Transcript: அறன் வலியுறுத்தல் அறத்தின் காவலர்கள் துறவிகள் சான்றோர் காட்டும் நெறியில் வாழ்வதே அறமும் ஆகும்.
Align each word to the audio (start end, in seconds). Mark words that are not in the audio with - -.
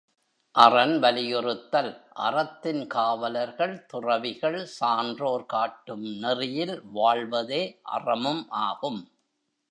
அறன் 0.55 0.93
வலியுறுத்தல் 0.99 1.89
அறத்தின் 2.19 2.87
காவலர்கள் 2.87 3.85
துறவிகள் 3.85 4.65
சான்றோர் 4.65 5.45
காட்டும் 5.45 6.07
நெறியில் 6.23 6.81
வாழ்வதே 6.91 7.61
அறமும் 7.89 8.43
ஆகும். 8.49 9.01